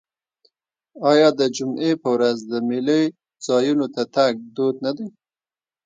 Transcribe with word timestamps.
آیا 1.11 1.29
د 1.39 1.41
جمعې 1.55 1.91
په 2.01 2.07
ورځ 2.15 2.37
د 2.51 2.53
میلو 2.67 3.01
ځایونو 3.45 3.85
ته 3.93 4.01
تګ 4.15 4.33
دود 4.55 4.75
نه 4.85 4.91
دی؟ 4.97 5.07